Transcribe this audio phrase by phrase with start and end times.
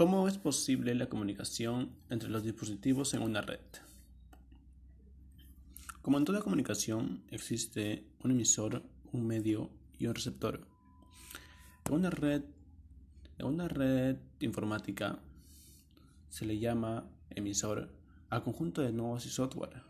[0.00, 3.60] ¿Cómo es posible la comunicación entre los dispositivos en una red?
[6.00, 8.82] Como en toda comunicación, existe un emisor,
[9.12, 9.68] un medio
[9.98, 10.66] y un receptor.
[11.84, 12.44] En una red,
[13.36, 15.18] en una red informática
[16.30, 17.92] se le llama emisor
[18.30, 19.82] al conjunto de nodos y software.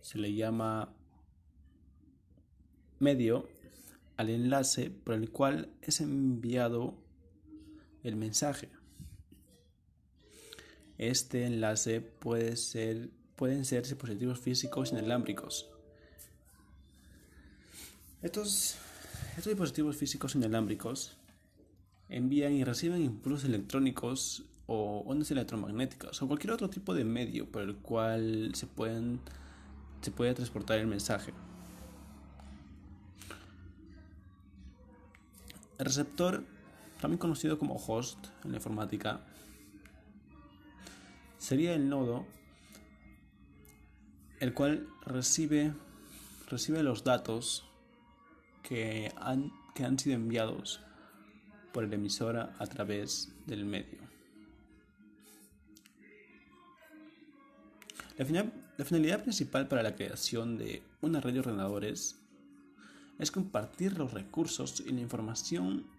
[0.00, 0.92] Se le llama
[2.98, 3.48] medio
[4.16, 7.05] al enlace por el cual es enviado
[8.06, 8.68] el mensaje.
[10.96, 15.68] Este enlace puede ser, pueden ser dispositivos físicos inalámbricos.
[18.22, 18.76] Estos,
[19.30, 21.16] estos dispositivos físicos inalámbricos
[22.08, 27.62] envían y reciben impulsos electrónicos o ondas electromagnéticas o cualquier otro tipo de medio por
[27.62, 29.20] el cual se, pueden,
[30.00, 31.32] se puede transportar el mensaje.
[35.78, 36.44] El receptor,
[37.06, 39.20] también conocido como host en la informática,
[41.38, 42.26] sería el nodo
[44.40, 45.72] el cual recibe,
[46.48, 47.64] recibe los datos
[48.64, 50.80] que han, que han sido enviados
[51.72, 54.00] por el emisor a través del medio.
[58.18, 62.18] La, la finalidad principal para la creación de una red de ordenadores
[63.20, 65.94] es compartir los recursos y la información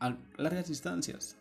[0.00, 1.36] a largas distancias.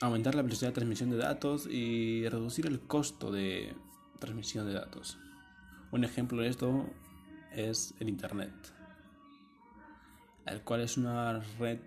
[0.00, 3.74] Aumentar la velocidad de transmisión de datos y reducir el costo de
[4.18, 5.18] transmisión de datos.
[5.90, 6.86] Un ejemplo de esto
[7.52, 8.52] es el Internet,
[10.46, 11.80] el cual es una red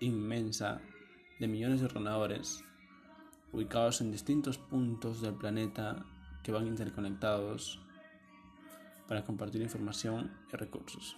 [0.00, 0.80] inmensa
[1.38, 2.64] de millones de ordenadores
[3.52, 6.04] ubicados en distintos puntos del planeta
[6.42, 7.80] que van interconectados
[9.06, 11.16] para compartir información y recursos.